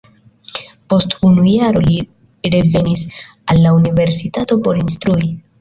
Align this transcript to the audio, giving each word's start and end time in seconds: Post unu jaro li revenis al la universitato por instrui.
Post 0.93 1.13
unu 1.29 1.43
jaro 1.49 1.83
li 1.89 1.99
revenis 2.55 3.05
al 3.55 3.63
la 3.67 3.77
universitato 3.83 4.63
por 4.69 4.85
instrui. 4.85 5.33